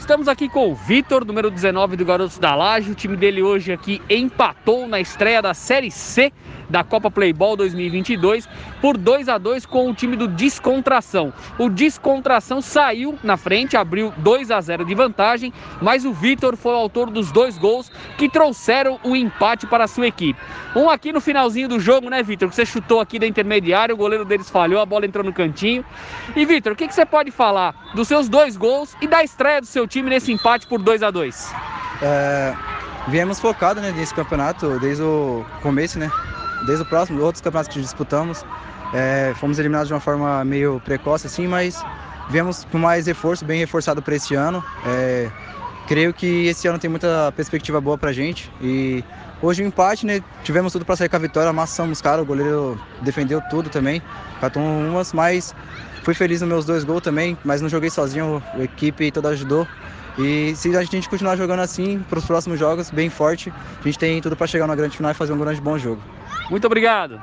Estamos 0.00 0.26
aqui 0.26 0.48
com 0.48 0.72
o 0.72 0.74
Vitor, 0.74 1.24
número 1.24 1.50
19 1.50 1.94
do 1.94 2.04
Garotos 2.04 2.38
da 2.38 2.54
Laje. 2.56 2.90
O 2.90 2.94
time 2.94 3.16
dele 3.16 3.42
hoje 3.42 3.70
aqui 3.70 4.02
empatou 4.10 4.88
na 4.88 4.98
estreia 4.98 5.40
da 5.40 5.54
Série 5.54 5.90
C 5.90 6.32
da 6.70 6.84
Copa 6.84 7.10
Playball 7.10 7.56
2022 7.56 8.48
por 8.80 8.96
2 8.96 9.28
a 9.28 9.36
2 9.36 9.66
com 9.66 9.90
o 9.90 9.94
time 9.94 10.16
do 10.16 10.26
Descontração. 10.28 11.32
O 11.58 11.68
Descontração 11.68 12.62
saiu 12.62 13.18
na 13.22 13.36
frente, 13.36 13.76
abriu 13.76 14.12
2 14.18 14.50
a 14.50 14.60
0 14.60 14.84
de 14.84 14.94
vantagem, 14.94 15.52
mas 15.82 16.04
o 16.04 16.12
Vitor 16.12 16.56
foi 16.56 16.72
o 16.72 16.76
autor 16.76 17.10
dos 17.10 17.30
dois 17.32 17.58
gols 17.58 17.90
que 18.16 18.28
trouxeram 18.28 18.98
o 19.04 19.14
empate 19.14 19.66
para 19.66 19.84
a 19.84 19.88
sua 19.88 20.06
equipe. 20.06 20.40
Um 20.74 20.88
aqui 20.88 21.12
no 21.12 21.20
finalzinho 21.20 21.68
do 21.68 21.80
jogo, 21.80 22.08
né, 22.08 22.22
Vitor? 22.22 22.48
Que 22.48 22.54
você 22.54 22.64
chutou 22.64 23.00
aqui 23.00 23.18
da 23.18 23.26
intermediária, 23.26 23.94
o 23.94 23.98
goleiro 23.98 24.24
deles 24.24 24.48
falhou, 24.48 24.80
a 24.80 24.86
bola 24.86 25.04
entrou 25.04 25.24
no 25.24 25.32
cantinho. 25.32 25.84
E 26.34 26.44
Vitor, 26.44 26.72
o 26.72 26.76
que, 26.76 26.86
que 26.86 26.94
você 26.94 27.04
pode 27.04 27.30
falar 27.30 27.74
dos 27.94 28.06
seus 28.08 28.28
dois 28.28 28.56
gols 28.56 28.96
e 29.00 29.06
da 29.06 29.22
estreia 29.22 29.60
do 29.60 29.66
seu 29.66 29.86
time 29.86 30.08
nesse 30.08 30.32
empate 30.32 30.66
por 30.66 30.80
2 30.80 31.02
a 31.02 31.10
2 31.10 31.52
é, 32.02 32.54
Viemos 33.08 33.40
focados 33.40 33.82
né, 33.82 33.92
nesse 33.92 34.14
campeonato 34.14 34.78
desde 34.78 35.02
o 35.02 35.44
começo, 35.62 35.98
né? 35.98 36.10
Desde 36.66 36.82
o 36.82 36.86
próximo, 36.86 37.20
outros 37.22 37.40
campeonatos 37.40 37.74
que 37.74 37.80
disputamos. 37.80 38.44
É, 38.92 39.32
fomos 39.36 39.58
eliminados 39.58 39.88
de 39.88 39.94
uma 39.94 40.00
forma 40.00 40.44
meio 40.44 40.80
precoce, 40.84 41.26
assim, 41.26 41.46
mas 41.46 41.84
viemos 42.28 42.66
com 42.70 42.78
mais 42.78 43.06
reforço, 43.06 43.44
bem 43.44 43.60
reforçado 43.60 44.02
para 44.02 44.14
esse 44.14 44.34
ano. 44.34 44.64
É, 44.86 45.30
creio 45.86 46.12
que 46.14 46.46
esse 46.46 46.68
ano 46.68 46.78
tem 46.78 46.90
muita 46.90 47.32
perspectiva 47.36 47.80
boa 47.80 47.98
para 47.98 48.10
a 48.10 48.12
gente. 48.12 48.50
E 48.60 49.04
hoje 49.42 49.62
o 49.62 49.66
empate, 49.66 50.06
né? 50.06 50.22
Tivemos 50.42 50.72
tudo 50.72 50.84
para 50.84 50.96
sair 50.96 51.08
com 51.08 51.16
a 51.16 51.18
vitória, 51.18 51.50
amassamos 51.50 52.00
cara, 52.00 52.22
o 52.22 52.24
goleiro 52.24 52.78
defendeu 53.02 53.40
tudo 53.50 53.68
também, 53.68 54.02
catou 54.40 54.62
umas, 54.62 55.12
mas 55.12 55.54
fui 56.02 56.14
feliz 56.14 56.40
nos 56.40 56.48
meus 56.48 56.64
dois 56.64 56.84
gols 56.84 57.02
também, 57.02 57.36
mas 57.44 57.60
não 57.60 57.68
joguei 57.68 57.90
sozinho, 57.90 58.42
a 58.54 58.62
equipe 58.62 59.10
toda 59.10 59.30
ajudou. 59.30 59.66
E 60.18 60.54
se 60.56 60.76
a 60.76 60.82
gente 60.82 61.08
continuar 61.08 61.36
jogando 61.36 61.60
assim 61.60 62.00
para 62.08 62.18
os 62.18 62.24
próximos 62.24 62.58
jogos, 62.58 62.90
bem 62.90 63.08
forte, 63.08 63.52
a 63.80 63.82
gente 63.84 63.98
tem 63.98 64.20
tudo 64.20 64.36
para 64.36 64.46
chegar 64.46 64.66
na 64.66 64.74
grande 64.74 64.96
final 64.96 65.12
e 65.12 65.14
fazer 65.14 65.32
um 65.32 65.38
grande 65.38 65.60
bom 65.60 65.78
jogo. 65.78 66.02
Muito 66.50 66.66
obrigado. 66.66 67.20